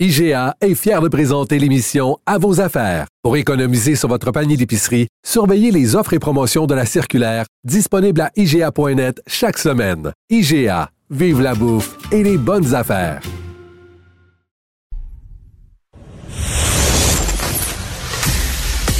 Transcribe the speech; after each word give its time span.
IGA 0.00 0.54
est 0.60 0.76
fier 0.76 1.02
de 1.02 1.08
présenter 1.08 1.58
l'émission 1.58 2.18
À 2.24 2.38
vos 2.38 2.60
affaires. 2.60 3.08
Pour 3.24 3.36
économiser 3.36 3.96
sur 3.96 4.08
votre 4.08 4.30
panier 4.30 4.56
d'épicerie, 4.56 5.08
surveillez 5.26 5.72
les 5.72 5.96
offres 5.96 6.12
et 6.12 6.20
promotions 6.20 6.66
de 6.66 6.74
la 6.76 6.86
circulaire 6.86 7.46
disponible 7.64 8.20
à 8.20 8.30
IGA.net 8.36 9.20
chaque 9.26 9.58
semaine. 9.58 10.12
IGA, 10.30 10.90
vive 11.10 11.40
la 11.40 11.56
bouffe 11.56 11.96
et 12.12 12.22
les 12.22 12.38
bonnes 12.38 12.76
affaires. 12.76 13.20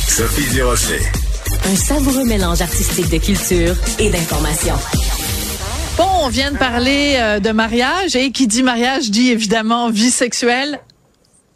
Sophie 0.09 0.53
Durocher. 0.53 0.99
Un 1.65 1.77
savoureux 1.77 2.25
mélange 2.25 2.61
artistique 2.61 3.09
de 3.09 3.19
culture 3.19 3.77
et 4.01 4.11
d'information. 4.11 4.75
Bon, 5.97 6.09
on 6.25 6.29
vient 6.29 6.51
de 6.51 6.59
parler 6.59 7.15
euh, 7.19 7.39
de 7.39 7.51
mariage 7.51 8.17
et 8.17 8.33
qui 8.33 8.49
dit 8.49 8.65
mariage 8.65 9.13
dit 9.13 9.31
évidemment 9.31 9.91
vie 9.91 10.11
sexuelle. 10.11 10.81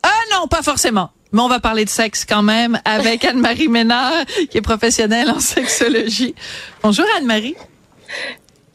Ah 0.03 0.21
non, 0.33 0.49
pas 0.49 0.63
forcément. 0.63 1.11
Mais 1.33 1.41
on 1.41 1.49
va 1.49 1.61
parler 1.61 1.85
de 1.85 1.91
sexe 1.91 2.25
quand 2.25 2.43
même 2.43 2.81
avec 2.85 3.25
Anne-Marie 3.25 3.69
Ménard, 3.69 4.25
qui 4.51 4.59
est 4.59 4.63
professionnelle 4.63 5.31
en 5.31 5.41
sexologie. 5.41 6.35
Bonjour 6.83 7.07
Anne-Marie. 7.17 7.57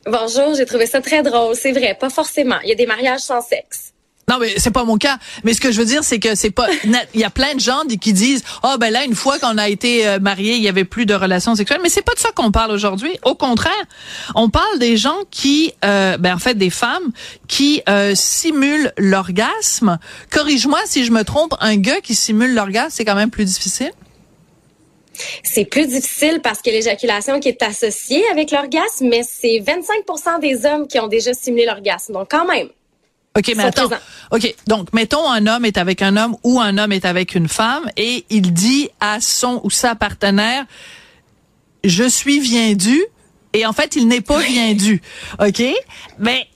Bonjour, 0.06 0.56
j'ai 0.56 0.66
trouvé 0.66 0.86
ça 0.86 1.02
très 1.02 1.22
drôle. 1.22 1.56
C'est 1.56 1.74
vrai, 1.74 1.96
pas 2.00 2.10
forcément. 2.10 2.60
Il 2.64 2.70
y 2.70 2.72
a 2.72 2.76
des 2.76 2.86
mariages 2.86 3.20
sans 3.20 3.42
sexe. 3.42 3.87
Non, 4.30 4.40
mais 4.40 4.56
c'est 4.58 4.72
pas 4.72 4.84
mon 4.84 4.98
cas. 4.98 5.20
Mais 5.46 5.54
ce 5.54 5.62
que 5.62 5.72
je 5.72 5.80
veux 5.80 5.86
dire, 5.86 6.04
c'est 6.04 6.20
que 6.20 6.36
c'est 6.36 6.52
pas. 6.52 6.68
Il 7.14 7.22
y 7.22 7.24
a 7.24 7.30
plein 7.30 7.56
de 7.56 7.62
gens 7.62 7.84
qui 8.02 8.12
disent, 8.12 8.44
oh 8.62 8.76
ben 8.78 8.92
là, 8.92 9.06
une 9.06 9.16
fois 9.16 9.40
qu'on 9.40 9.58
a 9.58 9.70
été 9.70 10.06
euh, 10.06 10.20
marié, 10.20 10.56
il 10.56 10.62
y 10.62 10.68
avait 10.68 10.84
plus 10.84 11.06
de 11.06 11.14
relations 11.14 11.56
sexuelles. 11.56 11.80
Mais 11.82 11.88
c'est 11.88 12.02
pas 12.02 12.14
de 12.14 12.20
ça 12.20 12.32
qu'on 12.36 12.52
parle 12.52 12.72
aujourd'hui. 12.72 13.18
Au 13.24 13.36
contraire, 13.36 13.72
on 14.36 14.50
parle 14.50 14.80
des 14.80 14.98
gens 14.98 15.16
qui, 15.32 15.74
euh, 15.86 16.18
ben 16.18 16.36
en 16.36 16.40
fait, 16.40 16.56
des 16.56 16.70
femmes 16.70 17.14
qui 17.48 17.82
euh, 17.88 18.16
simulent 18.16 18.92
l'orgasme. 18.98 19.98
Corrige-moi 20.30 20.80
si 20.86 21.06
je 21.06 21.12
me 21.14 21.24
trompe. 21.24 21.56
Un 21.62 21.78
gars 21.78 22.02
qui 22.02 22.14
simule 22.14 22.54
l'orgasme, 22.54 22.92
c'est 22.92 23.06
quand 23.06 23.16
même 23.16 23.32
plus 23.32 23.46
difficile? 23.46 23.92
C'est 25.42 25.66
plus 25.66 25.88
difficile 25.88 26.42
parce 26.44 26.62
que 26.62 26.70
l'éjaculation 26.70 27.40
qui 27.40 27.48
est 27.48 27.64
associée 27.64 28.28
avec 28.30 28.52
l'orgasme, 28.52 29.08
mais 29.08 29.22
c'est 29.24 29.64
25% 29.66 30.42
des 30.42 30.66
hommes 30.66 30.86
qui 30.86 31.00
ont 31.00 31.08
déjà 31.08 31.34
simulé 31.34 31.66
l'orgasme. 31.66 32.12
Donc 32.12 32.28
quand 32.30 32.46
même. 32.46 32.68
OK, 33.38 33.54
mais 33.56 33.64
attends. 33.64 33.90
OK, 34.32 34.56
donc 34.66 34.92
mettons 34.94 35.30
un 35.30 35.46
homme 35.46 35.66
est 35.66 35.78
avec 35.78 36.02
un 36.02 36.18
homme 36.18 36.36
ou 36.44 36.60
un 36.60 36.78
homme 36.78 36.92
est 36.92 37.06
avec 37.06 37.36
une 37.36 37.48
femme 37.48 37.90
et 37.96 38.26
il 38.30 38.52
dit 38.52 38.90
à 39.00 39.22
son 39.22 39.62
ou 39.64 39.70
sa 39.70 39.96
partenaire 39.96 40.66
je 41.84 42.04
suis 42.04 42.40
bien 42.40 42.74
dû 42.74 43.02
et 43.54 43.66
en 43.66 43.74
fait, 43.74 43.96
il 43.96 44.08
n'est 44.08 44.22
pas 44.22 44.42
bien 44.42 44.74
dû. 44.74 45.02
OK? 45.40 45.64
Mais 46.20 46.48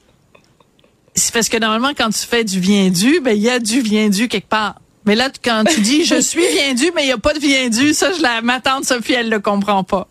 c'est 1.15 1.33
parce 1.33 1.49
que 1.49 1.57
normalement 1.57 1.91
quand 1.97 2.09
tu 2.09 2.25
fais 2.25 2.43
du 2.43 2.59
bien 2.59 2.89
dû, 2.89 3.19
ben 3.21 3.35
il 3.35 3.41
y 3.41 3.49
a 3.49 3.59
du 3.59 3.81
bien 3.81 4.09
dû 4.09 4.27
quelque 4.27 4.49
part. 4.49 4.75
Mais 5.05 5.15
là 5.15 5.29
quand 5.43 5.63
tu 5.65 5.81
dis 5.81 6.05
je 6.05 6.19
suis 6.21 6.45
bien 6.53 6.73
dû 6.73 6.91
mais 6.95 7.03
il 7.03 7.09
y 7.09 7.11
a 7.11 7.17
pas 7.17 7.33
de 7.33 7.39
bien 7.39 7.69
dû, 7.69 7.93
ça 7.93 8.11
je 8.13 8.21
la 8.21 8.41
ma 8.41 8.59
tante 8.59 8.85
Sophie 8.85 9.13
elle 9.13 9.29
le 9.29 9.39
comprend 9.39 9.83
pas. 9.83 10.07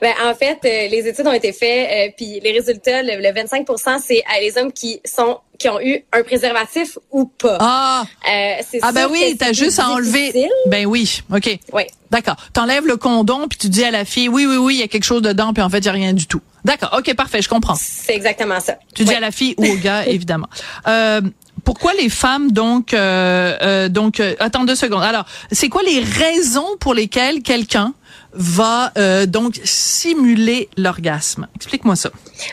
Ben, 0.00 0.12
en 0.24 0.34
fait, 0.34 0.58
euh, 0.64 0.88
les 0.88 1.08
études 1.08 1.26
ont 1.26 1.32
été 1.32 1.52
faites, 1.52 2.10
euh, 2.10 2.12
puis 2.16 2.40
les 2.40 2.52
résultats, 2.52 3.02
le, 3.02 3.32
25% 3.32 4.00
c'est 4.04 4.22
à 4.26 4.40
les 4.40 4.56
hommes 4.56 4.72
qui 4.72 5.00
sont 5.04 5.38
qui 5.58 5.68
ont 5.68 5.80
eu 5.80 6.02
un 6.12 6.22
préservatif 6.22 6.96
ou 7.10 7.26
pas. 7.26 7.58
Ah, 7.60 8.04
euh, 8.32 8.62
ah 8.80 8.92
ben 8.92 9.08
oui, 9.10 9.36
t'as 9.38 9.52
juste 9.52 9.78
à 9.78 9.90
enlever. 9.90 10.32
Ben 10.66 10.86
oui, 10.86 11.22
ok. 11.30 11.58
Oui. 11.74 11.82
D'accord. 12.10 12.36
T'enlèves 12.54 12.86
le 12.86 12.96
condom 12.96 13.46
puis 13.46 13.58
tu 13.58 13.68
dis 13.68 13.84
à 13.84 13.90
la 13.90 14.06
fille, 14.06 14.28
oui, 14.28 14.46
oui, 14.46 14.56
oui, 14.56 14.76
il 14.76 14.80
y 14.80 14.82
a 14.82 14.88
quelque 14.88 15.04
chose 15.04 15.20
dedans, 15.20 15.52
puis 15.52 15.62
en 15.62 15.68
fait, 15.68 15.78
il 15.78 15.86
y 15.86 15.88
a 15.88 15.92
rien 15.92 16.14
du 16.14 16.26
tout. 16.26 16.40
D'accord. 16.64 16.94
Ok, 16.96 17.14
parfait, 17.14 17.42
je 17.42 17.48
comprends. 17.48 17.74
C'est 17.74 18.14
exactement 18.14 18.58
ça. 18.58 18.76
Tu 18.94 19.04
dis 19.04 19.14
à 19.14 19.20
la 19.20 19.30
fille 19.30 19.54
ou 19.58 19.66
au 19.66 19.76
gars, 19.76 20.06
évidemment. 20.06 20.48
Euh, 20.88 21.20
pourquoi 21.62 21.92
les 21.92 22.08
femmes 22.08 22.52
donc 22.52 22.94
euh, 22.94 23.56
euh 23.60 23.88
donc 23.90 24.20
attends 24.38 24.64
deux 24.64 24.74
secondes. 24.74 25.02
Alors, 25.02 25.26
c'est 25.52 25.68
quoi 25.68 25.82
les 25.82 26.00
raisons 26.00 26.76
pour 26.80 26.94
lesquelles 26.94 27.42
quelqu'un 27.42 27.92
va 28.32 28.92
euh, 28.96 29.26
donc 29.26 29.60
simuler 29.64 30.68
l'orgasme. 30.76 31.48
Explique-moi 31.56 31.96
ça. 31.96 32.10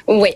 Oui. 0.08 0.30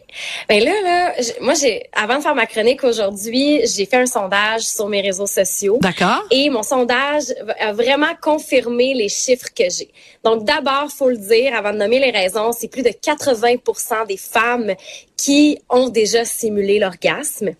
Ben 0.47 0.63
là, 0.63 0.71
là, 0.83 1.13
moi, 1.41 1.53
j'ai 1.53 1.83
avant 1.93 2.17
de 2.17 2.21
faire 2.21 2.35
ma 2.35 2.45
chronique 2.45 2.83
aujourd'hui, 2.83 3.61
j'ai 3.65 3.85
fait 3.85 3.97
un 3.97 4.05
sondage 4.05 4.61
sur 4.61 4.87
mes 4.87 5.01
réseaux 5.01 5.27
sociaux. 5.27 5.79
D'accord. 5.81 6.23
Et 6.31 6.49
mon 6.49 6.63
sondage 6.63 7.23
a 7.59 7.73
vraiment 7.73 8.13
confirmé 8.21 8.93
les 8.93 9.09
chiffres 9.09 9.49
que 9.55 9.69
j'ai. 9.69 9.91
Donc, 10.23 10.45
d'abord, 10.45 10.89
faut 10.91 11.09
le 11.09 11.17
dire, 11.17 11.55
avant 11.55 11.73
de 11.73 11.77
nommer 11.77 11.99
les 11.99 12.11
raisons, 12.11 12.51
c'est 12.51 12.67
plus 12.67 12.83
de 12.83 12.89
80% 12.89 14.07
des 14.07 14.17
femmes 14.17 14.73
qui 15.17 15.59
ont 15.69 15.89
déjà 15.89 16.25
simulé 16.25 16.79
l'orgasme. 16.79 17.51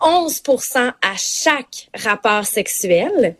11% 0.00 0.78
à 0.78 1.16
chaque 1.16 1.88
rapport 1.94 2.46
sexuel. 2.46 3.36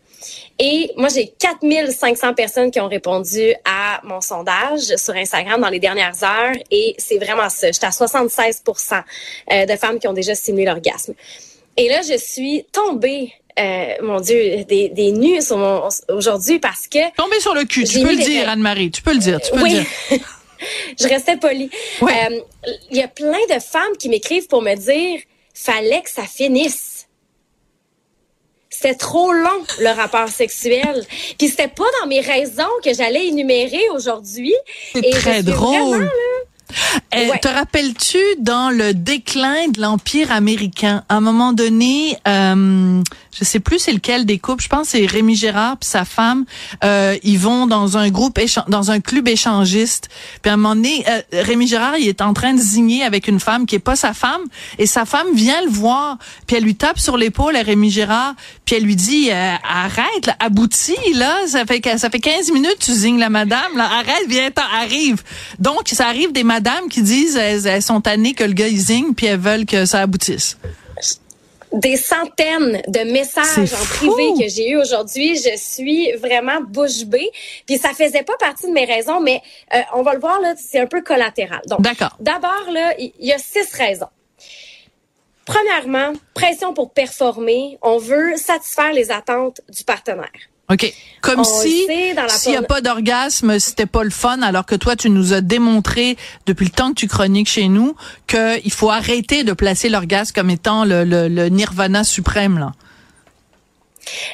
Et 0.59 0.91
moi, 0.97 1.09
j'ai 1.09 1.27
4500 1.27 2.33
personnes 2.33 2.71
qui 2.71 2.79
ont 2.79 2.87
répondu 2.87 3.53
à 3.65 4.01
mon 4.03 4.21
sondage 4.21 4.95
sur 4.97 5.15
Instagram 5.15 5.61
dans 5.61 5.69
les 5.69 5.79
dernières 5.79 6.23
heures. 6.23 6.53
Et 6.69 6.95
c'est 6.97 7.17
vraiment 7.17 7.49
ça. 7.49 7.71
J'étais 7.71 7.85
à 7.85 7.89
76% 7.89 9.03
euh, 9.51 9.65
de 9.65 9.75
femmes 9.75 9.99
qui 9.99 10.07
ont 10.07 10.13
déjà 10.13 10.35
simulé 10.35 10.65
l'orgasme. 10.65 11.13
Et 11.77 11.89
là, 11.89 12.01
je 12.01 12.17
suis 12.17 12.65
tombée 12.71 13.33
euh, 13.59 13.95
mon 14.01 14.19
Dieu, 14.19 14.63
des, 14.65 14.89
des 14.89 15.11
nus 15.11 15.41
aujourd'hui 16.09 16.59
parce 16.59 16.87
que... 16.87 16.99
Tombée 17.15 17.39
sur 17.39 17.53
le 17.53 17.63
cul, 17.65 17.83
tu 17.83 18.01
peux 18.01 18.15
le 18.15 18.23
dire, 18.23 18.49
Anne-Marie, 18.49 18.91
tu 18.91 19.01
peux 19.01 19.13
le 19.13 19.19
dire, 19.19 19.39
tu 19.41 19.51
peux 19.51 19.61
oui. 19.61 19.73
le 19.73 20.17
dire. 20.17 20.25
je 20.99 21.07
restais 21.07 21.37
polie. 21.37 21.69
Il 22.01 22.07
euh, 22.07 22.41
y 22.91 23.01
a 23.01 23.07
plein 23.07 23.45
de 23.53 23.59
femmes 23.59 23.97
qui 23.99 24.09
m'écrivent 24.09 24.47
pour 24.47 24.61
me 24.61 24.75
dire, 24.75 25.21
fallait 25.53 26.01
que 26.01 26.09
ça 26.09 26.23
finisse 26.23 27.07
c'était 28.71 28.95
trop 28.95 29.33
long, 29.33 29.63
le 29.79 29.89
rapport 29.89 30.29
sexuel. 30.29 31.05
Puis 31.37 31.49
c'était 31.49 31.67
pas 31.67 31.83
dans 32.01 32.07
mes 32.07 32.21
raisons 32.21 32.63
que 32.83 32.93
j'allais 32.93 33.27
énumérer 33.27 33.89
aujourd'hui. 33.93 34.55
C'est 34.93 35.11
très 35.11 35.43
drôle. 35.43 36.09
Euh, 37.13 37.27
te 37.41 37.49
rappelles-tu 37.49 38.19
dans 38.39 38.69
le 38.69 38.93
déclin 38.93 39.67
de 39.67 39.81
l'empire 39.81 40.31
américain, 40.31 41.03
à 41.09 41.17
un 41.17 41.19
moment 41.19 41.51
donné, 41.51 42.17
euh, 42.25 43.01
je 43.37 43.43
sais 43.43 43.59
plus 43.59 43.79
c'est 43.79 43.93
lequel 43.93 44.25
des 44.25 44.39
couples, 44.39 44.63
je 44.63 44.69
pense 44.69 44.89
c'est 44.89 45.05
Rémi 45.05 45.35
Gérard 45.35 45.77
puis 45.77 45.89
sa 45.89 46.05
femme, 46.05 46.45
euh, 46.83 47.17
ils 47.23 47.39
vont 47.39 47.67
dans 47.67 47.97
un 47.97 48.09
groupe 48.09 48.39
dans 48.67 48.91
un 48.91 48.99
club 48.99 49.27
échangiste. 49.27 50.09
Puis 50.41 50.49
à 50.49 50.53
un 50.53 50.57
moment 50.57 50.75
donné, 50.75 51.05
euh, 51.09 51.21
Rémi 51.33 51.67
Gérard 51.67 51.97
il 51.97 52.07
est 52.07 52.21
en 52.21 52.33
train 52.33 52.53
de 52.53 52.59
zigner 52.59 53.03
avec 53.03 53.27
une 53.27 53.39
femme 53.39 53.65
qui 53.65 53.75
est 53.75 53.79
pas 53.79 53.95
sa 53.95 54.13
femme. 54.13 54.41
Et 54.77 54.85
sa 54.85 55.05
femme 55.05 55.27
vient 55.33 55.61
le 55.61 55.69
voir, 55.69 56.17
puis 56.47 56.57
elle 56.57 56.63
lui 56.63 56.75
tape 56.75 56.99
sur 56.99 57.17
l'épaule 57.17 57.55
à 57.55 57.61
Rémi 57.61 57.89
Gérard, 57.89 58.35
puis 58.65 58.75
elle 58.75 58.83
lui 58.83 58.95
dit 58.95 59.29
euh, 59.31 59.55
arrête, 59.63 60.25
là, 60.27 60.35
aboutis 60.39 60.95
là, 61.13 61.35
ça 61.47 61.65
fait 61.65 61.81
ça 61.97 62.09
fait 62.09 62.19
15 62.19 62.51
minutes 62.51 62.77
tu 62.79 62.93
zignes 62.93 63.19
la 63.19 63.29
madame, 63.29 63.75
là, 63.75 63.85
arrête, 63.85 64.25
viens, 64.27 64.49
arrive. 64.81 65.23
Donc 65.59 65.89
ça 65.91 66.07
arrive 66.07 66.31
des 66.31 66.43
madames 66.43 66.87
qui 66.89 67.01
disent 67.01 67.35
elles, 67.35 67.81
sont 67.81 68.01
tannées 68.01 68.33
que 68.33 68.43
le 68.43 68.53
gars 68.53 68.67
il 68.67 68.79
zigne 68.79 69.13
puis 69.13 69.25
elles 69.25 69.39
veulent 69.39 69.65
que 69.65 69.85
ça 69.85 70.01
aboutisse 70.01 70.57
des 71.73 71.95
centaines 71.95 72.81
de 72.87 73.11
messages 73.11 73.73
en 73.73 73.85
privé 73.85 74.33
que 74.39 74.49
j'ai 74.49 74.71
eu 74.71 74.77
aujourd'hui. 74.77 75.37
Je 75.37 75.55
suis 75.57 76.11
vraiment 76.13 76.61
bouche 76.61 77.05
bée. 77.05 77.29
Puis 77.65 77.77
ça 77.77 77.89
faisait 77.93 78.23
pas 78.23 78.35
partie 78.37 78.67
de 78.67 78.73
mes 78.73 78.85
raisons, 78.85 79.19
mais 79.19 79.41
euh, 79.73 79.79
on 79.93 80.01
va 80.01 80.13
le 80.13 80.19
voir 80.19 80.39
là, 80.41 80.53
c'est 80.57 80.79
un 80.79 80.87
peu 80.87 81.01
collatéral. 81.01 81.61
Donc, 81.67 81.79
d'abord 82.19 82.71
là, 82.71 82.93
il 82.97 83.11
y, 83.19 83.31
a 83.31 83.37
six 83.37 83.71
raisons. 83.73 84.09
Premièrement, 85.45 86.13
pression 86.33 86.73
pour 86.73 86.91
performer. 86.91 87.77
On 87.81 87.97
veut 87.97 88.37
satisfaire 88.37 88.93
les 88.93 89.11
attentes 89.11 89.61
du 89.69 89.83
partenaire. 89.83 90.50
OK. 90.71 90.93
Comme 91.21 91.43
si 91.43 91.85
s'il 92.29 92.51
n'y 92.51 92.57
a 92.57 92.63
pas 92.63 92.81
d'orgasme, 92.81 93.59
c'était 93.59 93.85
pas 93.85 94.03
le 94.03 94.09
fun, 94.09 94.41
alors 94.41 94.65
que 94.65 94.73
toi, 94.73 94.95
tu 94.95 95.11
nous 95.11 95.33
as 95.33 95.41
démontré 95.41 96.17
depuis 96.47 96.65
le 96.65 96.71
temps 96.71 96.89
que 96.89 96.95
tu 96.95 97.07
chroniques 97.07 97.49
chez 97.49 97.67
nous 97.67 97.95
qu'il 98.25 98.71
faut 98.71 98.89
arrêter 98.89 99.43
de 99.43 99.53
placer 99.53 99.89
l'orgasme 99.89 100.31
comme 100.33 100.49
étant 100.49 100.83
le, 100.83 101.03
le, 101.03 101.27
le 101.27 101.49
nirvana 101.49 102.03
suprême. 102.03 102.57
Là. 102.57 102.71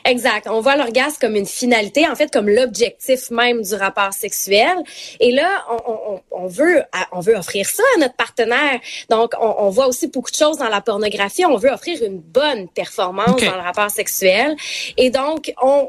Exact. 0.06 0.47
On 0.50 0.62
voit 0.62 0.75
l'orgasme 0.75 1.18
comme 1.19 1.35
une 1.35 1.45
finalité, 1.45 2.07
en 2.07 2.15
fait, 2.15 2.31
comme 2.31 2.50
l'objectif 2.50 3.29
même 3.31 3.62
du 3.62 3.75
rapport 3.75 4.13
sexuel. 4.13 4.77
Et 5.19 5.31
là, 5.31 5.65
on, 5.69 5.79
on, 5.88 6.21
on, 6.31 6.47
veut, 6.47 6.83
on 7.12 7.19
veut 7.19 7.35
offrir 7.35 7.68
ça 7.68 7.83
à 7.95 8.00
notre 8.00 8.15
partenaire. 8.15 8.79
Donc, 9.09 9.33
on, 9.39 9.56
on, 9.59 9.69
voit 9.69 9.88
aussi 9.88 10.07
beaucoup 10.07 10.31
de 10.31 10.35
choses 10.35 10.57
dans 10.57 10.69
la 10.69 10.81
pornographie. 10.81 11.45
On 11.45 11.57
veut 11.57 11.69
offrir 11.69 12.01
une 12.03 12.19
bonne 12.19 12.68
performance 12.69 13.41
dans 13.41 13.56
le 13.56 13.62
rapport 13.62 13.89
sexuel. 13.89 14.56
Et 14.97 15.09
donc, 15.09 15.53
on, 15.62 15.88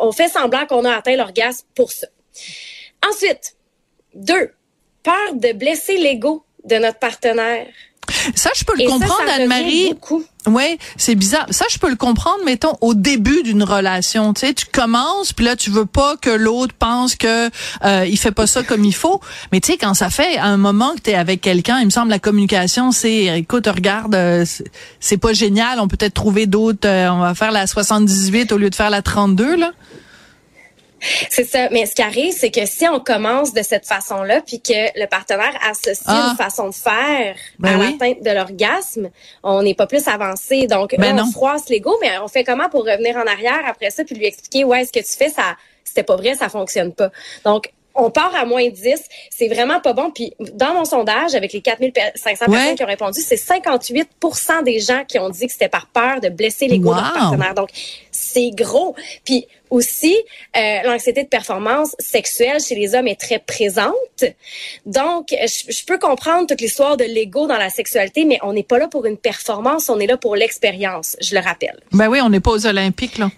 on 0.00 0.12
fait 0.12 0.28
semblant 0.28 0.66
qu'on 0.66 0.84
a 0.84 0.94
atteint 0.96 1.16
l'orgasme 1.16 1.66
pour 1.74 1.90
ça. 1.90 2.06
Ensuite, 3.08 3.56
deux, 4.14 4.52
peur 5.02 5.34
de 5.34 5.52
blesser 5.52 5.96
l'ego 5.96 6.44
de 6.64 6.76
notre 6.76 6.98
partenaire. 6.98 7.68
Ça, 8.34 8.50
je 8.56 8.64
peux 8.64 8.74
le 8.76 8.88
comprendre, 8.88 9.30
Anne-Marie. 9.34 9.94
Oui, 10.46 10.78
c'est 10.96 11.14
bizarre. 11.14 11.46
Ça, 11.50 11.66
je 11.70 11.78
peux 11.78 11.90
le 11.90 11.96
comprendre, 11.96 12.38
mettons, 12.46 12.76
au 12.80 12.94
début 12.94 13.42
d'une 13.42 13.62
relation. 13.62 14.32
Tu 14.32 14.46
sais, 14.46 14.54
tu 14.54 14.64
commences, 14.66 15.34
puis 15.34 15.44
là, 15.44 15.54
tu 15.54 15.70
veux 15.70 15.84
pas 15.84 16.16
que 16.16 16.30
l'autre 16.30 16.74
pense 16.78 17.14
que 17.14 17.50
euh, 17.84 18.06
il 18.08 18.18
fait 18.18 18.32
pas 18.32 18.46
ça 18.46 18.62
comme 18.62 18.84
il 18.84 18.94
faut. 18.94 19.20
Mais 19.52 19.60
tu 19.60 19.72
sais, 19.72 19.78
quand 19.78 19.92
ça 19.92 20.08
fait 20.08 20.38
un 20.38 20.56
moment 20.56 20.94
que 20.94 21.02
tu 21.02 21.10
es 21.10 21.14
avec 21.14 21.42
quelqu'un, 21.42 21.78
il 21.80 21.84
me 21.84 21.90
semble 21.90 22.10
la 22.10 22.18
communication, 22.18 22.90
c'est, 22.90 23.38
écoute, 23.38 23.66
regarde, 23.66 24.14
euh, 24.14 24.46
c'est 24.98 25.18
pas 25.18 25.34
génial, 25.34 25.78
on 25.78 25.88
peut 25.88 25.98
peut-être 25.98 26.14
trouver 26.14 26.46
d'autres, 26.46 26.88
euh, 26.88 27.10
on 27.10 27.20
va 27.20 27.34
faire 27.34 27.52
la 27.52 27.66
78 27.66 28.52
au 28.52 28.58
lieu 28.58 28.70
de 28.70 28.74
faire 28.74 28.90
la 28.90 29.02
32, 29.02 29.56
là. 29.56 29.72
C'est 31.30 31.44
ça. 31.44 31.68
Mais 31.70 31.86
ce 31.86 31.94
qui 31.94 32.02
arrive, 32.02 32.32
c'est 32.32 32.50
que 32.50 32.66
si 32.66 32.86
on 32.88 33.00
commence 33.00 33.52
de 33.52 33.62
cette 33.62 33.86
façon-là, 33.86 34.40
puis 34.40 34.60
que 34.60 34.98
le 34.98 35.06
partenaire 35.06 35.54
associe 35.68 36.02
ah. 36.06 36.28
une 36.30 36.36
façon 36.36 36.68
de 36.68 36.74
faire 36.74 37.36
ben 37.58 37.80
à 37.80 37.84
l'atteinte 37.84 38.22
de 38.22 38.30
l'orgasme, 38.30 39.10
on 39.42 39.62
n'est 39.62 39.74
pas 39.74 39.86
plus 39.86 40.06
avancé. 40.08 40.66
Donc, 40.66 40.94
ben 40.98 41.18
on 41.20 41.30
froisse 41.30 41.68
l'ego, 41.68 41.96
mais 42.00 42.18
on 42.18 42.28
fait 42.28 42.44
comment 42.44 42.68
pour 42.68 42.84
revenir 42.84 43.16
en 43.16 43.26
arrière 43.26 43.62
après 43.66 43.90
ça, 43.90 44.04
puis 44.04 44.14
lui 44.14 44.26
expliquer, 44.26 44.64
ouais, 44.64 44.84
ce 44.84 44.92
que 44.92 45.00
tu 45.00 45.16
fais, 45.16 45.30
ça, 45.30 45.56
c'était 45.84 46.02
pas 46.02 46.16
vrai, 46.16 46.34
ça 46.34 46.48
fonctionne 46.48 46.92
pas. 46.92 47.10
Donc, 47.44 47.72
on 48.00 48.10
part 48.10 48.34
à 48.34 48.44
moins 48.44 48.68
10, 48.68 49.02
c'est 49.30 49.48
vraiment 49.48 49.80
pas 49.80 49.92
bon. 49.92 50.10
Puis 50.10 50.34
dans 50.54 50.74
mon 50.74 50.84
sondage, 50.84 51.34
avec 51.34 51.52
les 51.52 51.60
4500 51.60 52.46
personnes 52.46 52.74
qui 52.74 52.82
ont 52.82 52.86
répondu, 52.86 53.20
c'est 53.20 53.36
58% 53.36 54.64
des 54.64 54.80
gens 54.80 55.04
qui 55.06 55.18
ont 55.18 55.28
dit 55.28 55.46
que 55.46 55.52
c'était 55.52 55.68
par 55.68 55.86
peur 55.86 56.20
de 56.20 56.28
blesser 56.28 56.66
l'ego 56.66 56.90
de 56.90 57.00
leur 57.00 57.12
partenaire. 57.12 57.54
Donc, 57.54 57.70
c'est 58.10 58.50
gros. 58.50 58.94
Puis 59.24 59.46
aussi, 59.70 60.16
euh, 60.56 60.82
l'anxiété 60.84 61.22
de 61.22 61.28
performance 61.28 61.94
sexuelle 61.98 62.60
chez 62.60 62.74
les 62.74 62.94
hommes 62.94 63.06
est 63.06 63.20
très 63.20 63.38
présente. 63.38 63.94
Donc, 64.86 65.28
je, 65.30 65.84
peux 65.84 65.98
comprendre 65.98 66.46
toute 66.46 66.60
l'histoire 66.60 66.96
de 66.96 67.04
l'ego 67.04 67.46
dans 67.46 67.56
la 67.56 67.70
sexualité, 67.70 68.24
mais 68.24 68.38
on 68.42 68.52
n'est 68.52 68.62
pas 68.62 68.78
là 68.78 68.88
pour 68.88 69.06
une 69.06 69.16
performance, 69.16 69.88
on 69.88 69.98
est 70.00 70.06
là 70.06 70.16
pour 70.16 70.36
l'expérience, 70.36 71.16
je 71.20 71.34
le 71.34 71.40
rappelle. 71.40 71.78
Ben 71.92 72.08
oui, 72.08 72.20
on 72.20 72.28
n'est 72.28 72.40
pas 72.40 72.50
aux 72.50 72.66
Olympiques, 72.66 73.18
là. 73.18 73.30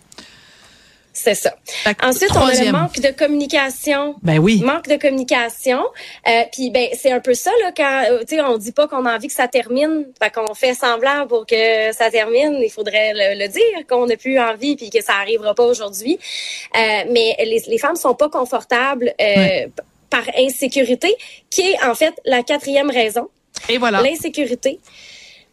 C'est 1.12 1.34
ça. 1.34 1.54
Ensuite, 2.02 2.30
on 2.34 2.46
a 2.46 2.54
le 2.54 2.72
manque 2.72 2.98
de 3.00 3.10
communication. 3.10 4.16
Ben 4.22 4.38
oui. 4.38 4.62
Manque 4.64 4.88
de 4.88 4.96
communication. 4.96 5.82
Euh, 6.26 6.42
puis 6.50 6.70
ben 6.70 6.88
c'est 6.98 7.12
un 7.12 7.20
peu 7.20 7.34
ça 7.34 7.50
là 7.62 7.70
quand 7.76 8.04
euh, 8.10 8.20
tu 8.20 8.36
sais 8.36 8.42
on 8.42 8.56
dit 8.56 8.72
pas 8.72 8.88
qu'on 8.88 9.04
a 9.04 9.14
envie 9.14 9.28
que 9.28 9.34
ça 9.34 9.46
termine, 9.46 10.06
fait 10.20 10.30
qu'on 10.30 10.54
fait 10.54 10.74
semblant 10.74 11.26
pour 11.26 11.44
que 11.44 11.92
ça 11.92 12.10
termine. 12.10 12.56
Il 12.62 12.70
faudrait 12.70 13.12
le, 13.14 13.48
dire 13.48 13.86
qu'on 13.88 14.06
n'a 14.06 14.16
plus 14.16 14.38
envie 14.38 14.76
puis 14.76 14.88
que 14.88 15.02
ça 15.02 15.14
arrivera 15.20 15.54
pas 15.54 15.64
aujourd'hui. 15.64 16.18
Euh, 16.76 16.78
mais 17.10 17.36
les, 17.44 17.62
les 17.66 17.78
femmes 17.78 17.96
sont 17.96 18.14
pas 18.14 18.30
confortables 18.30 19.12
euh, 19.20 19.66
par 20.08 20.24
insécurité, 20.38 21.14
qui 21.50 21.62
est 21.62 21.84
en 21.84 21.94
fait 21.94 22.14
la 22.24 22.42
quatrième 22.42 22.90
raison. 22.90 23.28
Et 23.68 23.78
voilà. 23.78 24.02
L'insécurité. 24.02 24.78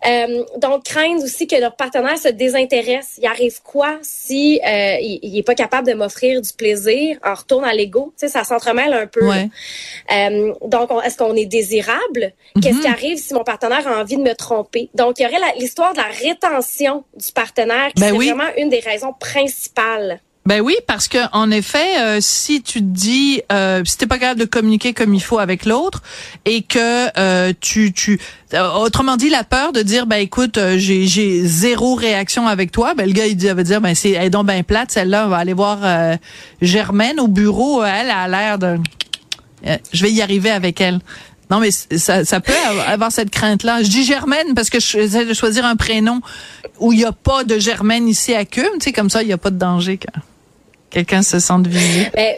Euh, 0.08 0.44
donc, 0.58 0.86
craindre 0.86 1.24
aussi 1.24 1.48
que 1.48 1.56
leur 1.56 1.76
partenaire 1.76 2.18
se 2.18 2.30
désintéresse. 2.30 3.16
Il 3.18 3.26
arrive 3.26 3.62
quoi 3.62 3.98
si 4.02 4.60
euh, 4.66 4.96
il, 5.02 5.38
est 5.38 5.44
pas 5.44 5.56
capable 5.56 5.88
de 5.88 5.94
m'offrir 5.94 6.42
du 6.42 6.54
plaisir? 6.54 7.18
En 7.24 7.34
retourne 7.34 7.66
à 7.66 7.74
l'ego? 7.74 8.14
Tu 8.18 8.26
sais, 8.26 8.32
ça 8.32 8.44
s'entremêle 8.44 8.94
un 8.94 9.08
peu. 9.08 9.30
Euh, 9.30 10.54
donc, 10.66 10.90
est-ce 11.04 11.18
qu'on 11.18 11.36
est 11.36 11.46
désirable? 11.46 12.34
Qu'est-ce 12.62 12.78
mm-hmm. 12.78 12.82
qui 12.82 12.88
arrive 12.88 13.18
si 13.18 13.34
mon 13.34 13.44
partenaire 13.44 13.88
a 13.88 14.00
envie 14.00 14.18
de 14.18 14.22
me 14.22 14.36
tromper? 14.36 14.90
Donc, 14.94 15.20
il 15.20 15.24
y 15.24 15.26
aurait 15.26 15.54
l'histoire 15.58 15.94
de 15.94 15.98
la 15.98 16.04
rétention 16.04 17.04
du 17.16 17.32
partenaire 17.32 17.92
qui 17.94 18.02
ben 18.02 18.14
est 18.14 18.18
vraiment 18.18 18.50
une 18.58 18.70
des 18.70 18.80
raisons 18.80 19.14
principales. 19.20 20.22
Ben 20.50 20.62
oui, 20.62 20.76
parce 20.88 21.08
que 21.08 21.20
en 21.32 21.52
effet, 21.52 22.02
euh, 22.02 22.18
si 22.22 22.64
tu 22.64 22.80
te 22.80 22.84
dis, 22.84 23.40
euh, 23.52 23.84
si 23.86 24.00
t'es 24.00 24.08
pas 24.08 24.18
capable 24.18 24.40
de 24.40 24.46
communiquer 24.46 24.96
comme 24.96 25.14
il 25.14 25.22
faut 25.22 25.38
avec 25.38 25.64
l'autre, 25.64 26.02
et 26.46 26.64
que 26.64 27.08
euh, 27.20 27.54
tu, 27.62 27.94
tu, 27.94 28.20
euh, 28.56 28.68
autrement 28.72 29.16
dit, 29.16 29.30
la 29.30 29.44
peur 29.44 29.74
de 29.74 29.84
dire, 29.84 30.08
ben 30.08 30.16
écoute, 30.16 30.58
j'ai, 30.78 31.06
j'ai 31.06 31.46
zéro 31.46 31.94
réaction 31.94 32.48
avec 32.48 32.72
toi, 32.72 32.96
ben 32.96 33.06
le 33.06 33.14
gars 33.14 33.28
il 33.28 33.38
dit, 33.38 33.46
va 33.46 33.62
dire, 33.62 33.80
ben 33.80 33.94
c'est, 33.94 34.10
elle 34.10 34.26
est 34.26 34.30
donc 34.32 34.48
ben 34.48 34.64
plate, 34.64 34.90
celle-là, 34.90 35.28
on 35.28 35.30
va 35.30 35.38
aller 35.38 35.54
voir 35.54 35.82
Germaine 36.64 37.20
au 37.20 37.28
bureau, 37.28 37.84
elle 37.84 38.10
a 38.10 38.28
l'air 38.28 38.58
de, 38.58 38.78
je 39.94 40.04
vais 40.04 40.12
y 40.12 40.24
arriver 40.24 40.50
avec 40.50 40.82
elle. 40.82 41.00
Non, 41.52 41.60
mais 41.60 41.70
ça, 41.70 42.26
ça 42.26 42.40
peut 42.40 42.54
avoir 42.88 43.12
cette 43.12 43.30
crainte-là. 43.30 43.84
Je 43.84 43.90
dis 43.90 44.04
Germaine 44.04 44.56
parce 44.56 44.72
que 44.72 44.80
j'essaie 44.80 45.26
de 45.26 45.34
choisir 45.36 45.64
un 45.64 45.76
prénom 45.76 46.22
où 46.80 46.92
il 46.92 46.98
n'y 46.98 47.06
a 47.06 47.12
pas 47.12 47.44
de 47.44 47.60
Germaine 47.60 48.08
ici 48.08 48.34
à 48.34 48.46
Cum. 48.46 48.64
Tu 48.80 48.86
sais, 48.86 48.94
comme 48.94 49.12
ça, 49.12 49.22
il 49.22 49.28
n'y 49.28 49.34
a 49.34 49.38
pas 49.38 49.52
de 49.52 49.58
danger 49.58 49.98
que 49.98 50.08
quelqu'un 50.90 51.22
se 51.22 51.40
sente 51.40 51.68
visé? 51.68 52.10
Ben, 52.14 52.36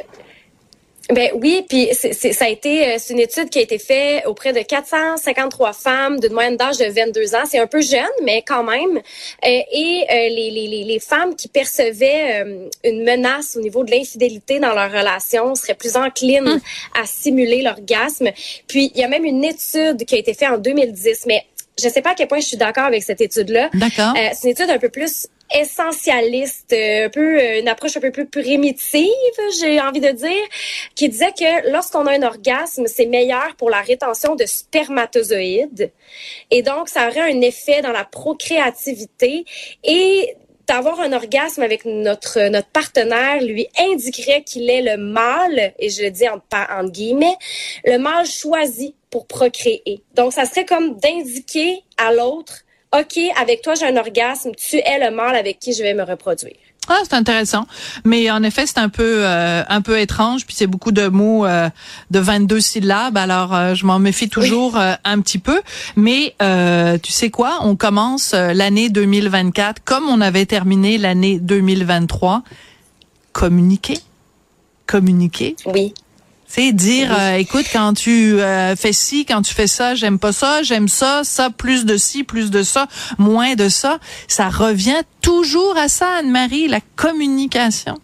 ben 1.13 1.29
oui, 1.35 1.65
puis 1.67 1.89
ça 1.93 2.45
a 2.45 2.47
été 2.47 2.87
euh, 2.87 2.95
c'est 2.97 3.13
une 3.13 3.19
étude 3.19 3.49
qui 3.49 3.59
a 3.59 3.61
été 3.61 3.77
faite 3.77 4.25
auprès 4.27 4.53
de 4.53 4.61
453 4.61 5.73
femmes 5.73 6.19
d'une 6.19 6.31
moyenne 6.31 6.55
d'âge 6.55 6.77
de 6.77 6.85
22 6.85 7.35
ans. 7.35 7.43
C'est 7.45 7.59
un 7.59 7.67
peu 7.67 7.81
jeune, 7.81 8.05
mais 8.23 8.43
quand 8.47 8.63
même. 8.63 8.97
Euh, 8.97 9.01
et 9.43 10.05
euh, 10.09 10.13
les, 10.29 10.51
les, 10.51 10.83
les, 10.85 10.99
femmes 10.99 11.35
qui 11.35 11.47
percevaient 11.47 12.45
une 12.83 13.03
menace 13.03 13.57
au 13.57 13.61
niveau 13.61 13.83
de 13.83 13.91
l'infidélité 13.91 14.59
dans 14.59 14.73
leur 14.73 14.91
relation 14.91 15.55
seraient 15.55 15.75
plus 15.75 15.97
enclines 15.97 16.47
hum. 16.47 16.59
à 17.01 17.05
simuler 17.05 17.61
l'orgasme. 17.61 18.29
Puis 18.67 18.91
il 18.93 19.01
y 19.01 19.03
a 19.03 19.07
même 19.07 19.25
une 19.25 19.43
étude 19.43 20.05
qui 20.05 20.15
a 20.15 20.17
été 20.17 20.33
faite 20.33 20.49
en 20.49 20.57
2010, 20.57 21.25
mais 21.27 21.43
je 21.81 21.89
sais 21.89 22.01
pas 22.01 22.11
à 22.11 22.15
quel 22.15 22.27
point 22.27 22.39
je 22.39 22.45
suis 22.45 22.57
d'accord 22.57 22.85
avec 22.85 23.03
cette 23.03 23.21
étude-là. 23.21 23.69
D'accord. 23.73 24.13
c'est 24.33 24.43
une 24.45 24.51
étude 24.51 24.69
un 24.69 24.79
peu 24.79 24.89
plus 24.89 25.27
essentialiste, 25.53 26.73
euh, 26.73 27.05
un 27.05 27.09
peu 27.09 27.39
euh, 27.39 27.59
une 27.59 27.67
approche 27.67 27.97
un 27.97 27.99
peu 27.99 28.11
plus 28.11 28.27
primitive, 28.27 29.09
j'ai 29.59 29.79
envie 29.79 29.99
de 29.99 30.11
dire, 30.11 30.43
qui 30.95 31.09
disait 31.09 31.33
que 31.37 31.71
lorsqu'on 31.71 32.05
a 32.07 32.13
un 32.13 32.23
orgasme, 32.23 32.85
c'est 32.87 33.05
meilleur 33.05 33.55
pour 33.57 33.69
la 33.69 33.81
rétention 33.81 34.35
de 34.35 34.45
spermatozoïdes. 34.45 35.91
Et 36.49 36.61
donc, 36.61 36.89
ça 36.89 37.07
aurait 37.07 37.31
un 37.31 37.41
effet 37.41 37.81
dans 37.81 37.91
la 37.91 38.05
procréativité 38.05 39.45
et 39.83 40.35
d'avoir 40.67 41.01
un 41.01 41.11
orgasme 41.11 41.63
avec 41.63 41.85
notre 41.85 42.47
notre 42.49 42.69
partenaire 42.69 43.41
lui 43.41 43.67
indiquerait 43.77 44.43
qu'il 44.43 44.69
est 44.69 44.81
le 44.81 44.95
mâle 44.95 45.73
et 45.77 45.89
je 45.89 46.03
le 46.03 46.11
dis 46.11 46.29
en, 46.29 46.39
en 46.53 46.85
guillemets 46.85 47.35
le 47.83 47.97
mâle 47.97 48.25
choisi 48.25 48.95
pour 49.09 49.27
procréer. 49.27 50.01
Donc 50.15 50.31
ça 50.31 50.45
serait 50.45 50.65
comme 50.65 50.97
d'indiquer 50.97 51.83
à 51.97 52.13
l'autre 52.13 52.63
OK, 52.93 53.19
avec 53.39 53.61
toi, 53.61 53.73
j'ai 53.75 53.85
un 53.85 53.95
orgasme, 53.95 54.51
tu 54.57 54.77
es 54.77 54.99
le 54.99 55.15
mâle 55.15 55.35
avec 55.35 55.59
qui 55.59 55.73
je 55.73 55.81
vais 55.81 55.93
me 55.93 56.03
reproduire. 56.03 56.57
Ah, 56.89 56.99
c'est 57.03 57.13
intéressant. 57.13 57.67
Mais 58.03 58.29
en 58.31 58.43
effet, 58.43 58.65
c'est 58.65 58.79
un 58.79 58.89
peu 58.89 59.23
euh, 59.25 59.63
un 59.69 59.81
peu 59.81 59.99
étrange, 59.99 60.45
puis 60.45 60.55
c'est 60.55 60.67
beaucoup 60.67 60.91
de 60.91 61.07
mots 61.07 61.45
euh, 61.45 61.69
de 62.09 62.19
22 62.19 62.59
syllabes, 62.59 63.17
alors 63.17 63.55
euh, 63.55 63.75
je 63.75 63.85
m'en 63.85 63.99
méfie 63.99 64.29
toujours 64.29 64.77
un 64.77 65.21
petit 65.21 65.37
peu. 65.37 65.61
Mais 65.95 66.35
tu 67.01 67.11
sais 67.11 67.29
quoi, 67.29 67.59
on 67.61 67.75
commence 67.75 68.33
l'année 68.33 68.89
2024 68.89 69.83
comme 69.83 70.09
on 70.09 70.19
avait 70.19 70.45
terminé 70.45 70.97
l'année 70.97 71.39
2023. 71.39 72.43
Communiquer? 73.31 73.97
Communiquer? 74.85 75.55
Oui. 75.65 75.93
C'est 76.53 76.73
dire, 76.73 77.15
euh, 77.17 77.35
écoute, 77.35 77.67
quand 77.71 77.93
tu 77.93 78.41
euh, 78.41 78.75
fais 78.75 78.91
ci, 78.91 79.25
quand 79.25 79.41
tu 79.41 79.53
fais 79.53 79.67
ça, 79.67 79.95
j'aime 79.95 80.19
pas 80.19 80.33
ça, 80.33 80.63
j'aime 80.63 80.89
ça, 80.89 81.21
ça, 81.23 81.49
plus 81.49 81.85
de 81.85 81.95
ci, 81.95 82.25
plus 82.25 82.51
de 82.51 82.61
ça, 82.61 82.87
moins 83.17 83.55
de 83.55 83.69
ça. 83.69 83.99
Ça 84.27 84.49
revient 84.49 85.01
toujours 85.21 85.77
à 85.77 85.87
ça, 85.87 86.09
Anne-Marie, 86.19 86.67
la 86.67 86.81
communication. 86.97 87.97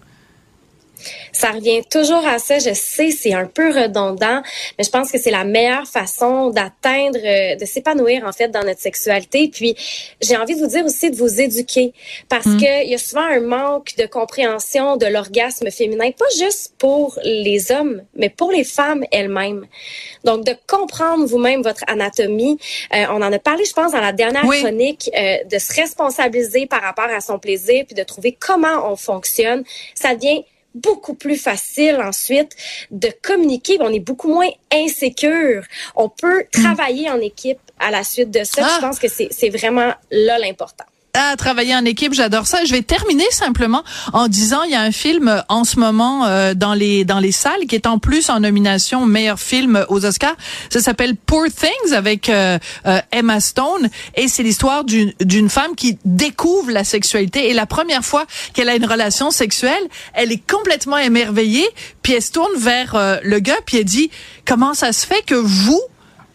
Ça 1.38 1.52
revient 1.52 1.84
toujours 1.88 2.26
à 2.26 2.40
ça. 2.40 2.58
Je 2.58 2.74
sais, 2.74 3.12
c'est 3.12 3.36
un 3.36 3.46
peu 3.46 3.70
redondant, 3.70 4.42
mais 4.78 4.84
je 4.84 4.90
pense 4.90 5.12
que 5.12 5.20
c'est 5.20 5.30
la 5.30 5.44
meilleure 5.44 5.86
façon 5.86 6.50
d'atteindre, 6.50 7.20
euh, 7.24 7.56
de 7.56 7.64
s'épanouir 7.64 8.26
en 8.26 8.32
fait 8.32 8.48
dans 8.48 8.64
notre 8.64 8.80
sexualité. 8.80 9.48
Puis 9.48 9.76
j'ai 10.20 10.36
envie 10.36 10.56
de 10.56 10.62
vous 10.62 10.68
dire 10.68 10.84
aussi 10.84 11.12
de 11.12 11.16
vous 11.16 11.40
éduquer 11.40 11.94
parce 12.28 12.48
mm. 12.48 12.58
que 12.58 12.84
il 12.86 12.90
y 12.90 12.96
a 12.96 12.98
souvent 12.98 13.22
un 13.22 13.40
manque 13.40 13.96
de 13.98 14.08
compréhension 14.08 14.98
de 14.98 15.06
l'orgasme 15.06 15.70
féminin, 15.70 16.10
pas 16.10 16.26
juste 16.40 16.74
pour 16.80 17.20
les 17.24 17.72
hommes, 17.72 18.02
mais 18.16 18.30
pour 18.30 18.52
les 18.52 18.64
femmes 18.64 19.04
elles-mêmes. 19.12 19.68
Donc 20.24 20.44
de 20.44 20.56
comprendre 20.66 21.24
vous-même 21.28 21.62
votre 21.62 21.84
anatomie. 21.86 22.58
Euh, 22.96 23.06
on 23.12 23.22
en 23.22 23.32
a 23.32 23.38
parlé, 23.38 23.64
je 23.64 23.74
pense, 23.74 23.92
dans 23.92 24.02
la 24.02 24.12
dernière 24.12 24.42
chronique, 24.42 25.08
euh, 25.16 25.38
de 25.44 25.60
se 25.60 25.72
responsabiliser 25.76 26.66
par 26.66 26.82
rapport 26.82 27.10
à 27.16 27.22
son 27.22 27.38
plaisir, 27.38 27.86
puis 27.86 27.94
de 27.94 28.04
trouver 28.04 28.36
comment 28.40 28.92
on 28.92 28.96
fonctionne. 28.96 29.64
Ça 29.94 30.16
devient 30.16 30.44
beaucoup 30.76 31.14
plus 31.14 31.38
facile 31.38 31.98
ensuite 32.02 32.56
de 32.92 33.10
communiquer. 33.22 33.78
On 33.80 33.92
est 33.92 34.00
beaucoup 34.00 34.30
moins 34.30 34.50
insécure. 34.72 35.64
On 35.96 36.10
peut 36.10 36.42
mm. 36.42 36.62
travailler 36.64 37.10
en 37.10 37.20
équipe 37.20 37.60
à 37.80 37.92
la 37.92 38.04
suite 38.04 38.32
de 38.32 38.44
ça. 38.44 38.64
Je 38.64 38.68
ah. 38.68 38.78
pense 38.82 39.00
que 39.00 39.08
c'est 39.08 39.50
vraiment 39.50 39.94
là 40.12 40.40
l'important 40.40 40.86
à 41.18 41.36
travailler 41.36 41.76
en 41.76 41.84
équipe, 41.84 42.14
j'adore 42.14 42.46
ça. 42.46 42.64
Je 42.64 42.72
vais 42.72 42.84
terminer 42.84 43.26
simplement 43.32 43.84
en 44.14 44.28
disant 44.28 44.62
il 44.64 44.72
y 44.72 44.76
a 44.76 44.82
un 44.82 44.92
film 44.92 45.28
euh, 45.28 45.42
en 45.50 45.64
ce 45.64 45.80
moment 45.80 46.26
euh, 46.26 46.54
dans 46.54 46.76
les 46.76 47.06
dans 47.06 47.20
les 47.20 47.32
salles 47.32 47.66
qui 47.68 47.76
est 47.76 47.88
en 47.88 47.98
plus 47.98 48.30
en 48.30 48.40
nomination 48.40 49.06
meilleur 49.06 49.40
film 49.40 49.84
aux 49.90 50.06
Oscars. 50.06 50.36
Ça 50.70 50.80
s'appelle 50.80 51.16
Poor 51.16 51.46
Things 51.46 51.94
avec 51.94 52.30
euh, 52.30 52.60
Emma 53.12 53.40
Stone 53.40 53.90
et 54.16 54.28
c'est 54.28 54.44
l'histoire 54.44 54.84
d'une 54.84 55.12
d'une 55.20 55.50
femme 55.50 55.76
qui 55.76 55.98
découvre 56.06 56.72
la 56.72 56.84
sexualité 56.84 57.50
et 57.50 57.54
la 57.54 57.66
première 57.66 58.06
fois 58.06 58.26
qu'elle 58.54 58.70
a 58.70 58.76
une 58.76 58.86
relation 58.86 59.32
sexuelle, 59.32 59.74
elle 60.14 60.32
est 60.32 60.48
complètement 60.48 60.98
émerveillée, 60.98 61.68
puis 62.04 62.14
elle 62.14 62.22
se 62.22 62.32
tourne 62.32 62.56
vers 62.58 63.20
le 63.24 63.40
gars 63.40 63.58
puis 63.66 63.78
elle 63.78 63.86
dit 63.86 64.12
comment 64.46 64.76
ça 64.76 64.94
se 64.94 65.06
fait 65.06 65.24
que 65.26 65.36
vous 65.36 65.82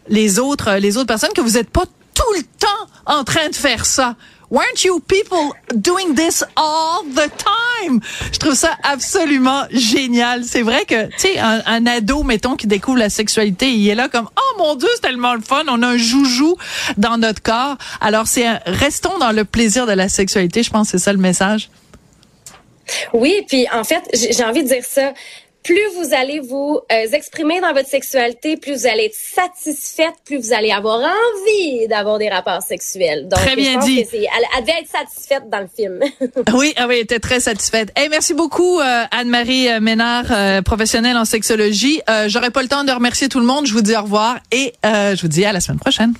les 0.09 0.39
autres 0.39 0.73
les 0.73 0.97
autres 0.97 1.07
personnes 1.07 1.33
que 1.33 1.41
vous 1.41 1.57
êtes 1.57 1.69
pas 1.69 1.85
tout 2.13 2.33
le 2.35 2.43
temps 2.43 2.67
en 3.05 3.23
train 3.23 3.49
de 3.49 3.55
faire 3.55 3.85
ça? 3.85 4.15
Weren't 4.53 4.85
you 4.85 4.99
people 4.99 5.55
doing 5.73 6.13
this 6.13 6.43
all 6.55 7.01
the 7.03 7.27
time? 7.27 8.01
Je 8.31 8.37
trouve 8.37 8.53
ça 8.53 8.77
absolument 8.83 9.63
génial. 9.71 10.43
C'est 10.43 10.61
vrai 10.61 10.85
que, 10.85 11.07
tu 11.07 11.17
sais, 11.17 11.39
un, 11.39 11.87
ado, 11.87 12.21
mettons, 12.21 12.55
qui 12.55 12.67
découvre 12.67 12.99
la 12.99 13.09
sexualité, 13.09 13.71
il 13.71 13.89
est 13.89 13.95
là 13.95 14.09
comme, 14.09 14.29
oh 14.37 14.57
mon 14.59 14.75
Dieu, 14.75 14.87
c'est 14.93 15.01
tellement 15.01 15.33
le 15.33 15.41
fun. 15.41 15.63
On 15.67 15.81
a 15.81 15.87
un 15.87 15.97
joujou 15.97 16.55
dans 16.97 17.17
notre 17.17 17.41
corps. 17.41 17.77
Alors, 17.99 18.27
c'est 18.27 18.47
restons 18.67 19.17
dans 19.17 19.31
le 19.31 19.43
plaisir 19.43 19.87
de 19.87 19.93
la 19.93 20.07
sexualité. 20.07 20.61
Je 20.61 20.69
pense 20.69 20.89
c'est 20.89 20.99
ça 20.99 21.11
le 21.13 21.17
message. 21.17 21.71
Oui, 23.11 23.43
puis 23.47 23.65
en 23.73 23.83
fait, 23.83 24.03
j'ai 24.13 24.43
envie 24.43 24.61
de 24.61 24.67
dire 24.67 24.83
ça 24.83 25.13
plus 25.63 25.79
vous 25.97 26.13
allez 26.13 26.39
vous 26.39 26.79
euh, 26.91 27.07
exprimer 27.13 27.61
dans 27.61 27.73
votre 27.73 27.87
sexualité, 27.87 28.57
plus 28.57 28.73
vous 28.73 28.87
allez 28.87 29.05
être 29.05 29.15
satisfaite, 29.15 30.13
plus 30.25 30.37
vous 30.37 30.53
allez 30.53 30.71
avoir 30.71 30.99
envie 30.99 31.87
d'avoir 31.87 32.19
des 32.19 32.29
rapports 32.29 32.61
sexuels. 32.61 33.27
Donc, 33.27 33.39
très 33.39 33.55
bien 33.55 33.79
dit. 33.79 33.99
elle, 33.99 34.17
elle, 34.57 34.61
devait 34.61 34.79
être 34.81 34.89
satisfaite 34.89 35.49
dans 35.49 35.59
le 35.59 35.69
film. 35.73 35.99
oui, 36.53 36.73
ah 36.75 36.87
oui, 36.87 36.95
elle 36.95 37.03
était 37.03 37.19
très 37.19 37.39
satisfaite. 37.39 37.91
Hey, 37.95 38.09
merci 38.09 38.33
beaucoup 38.33 38.79
euh, 38.79 39.03
Anne-Marie 39.11 39.69
euh, 39.69 39.79
Ménard, 39.79 40.63
professionnelle 40.63 41.17
en 41.17 41.25
sexologie. 41.25 42.01
J'aurais 42.27 42.51
pas 42.51 42.61
le 42.61 42.67
temps 42.67 42.83
de 42.83 42.91
remercier 42.91 43.29
tout 43.29 43.39
le 43.39 43.45
monde. 43.45 43.65
Je 43.65 43.73
vous 43.73 43.81
dis 43.81 43.95
au 43.95 44.01
revoir 44.01 44.39
et 44.51 44.73
je 44.83 45.21
vous 45.21 45.27
dis 45.27 45.45
à 45.45 45.53
la 45.53 45.59
semaine 45.59 45.79
prochaine. 45.79 46.13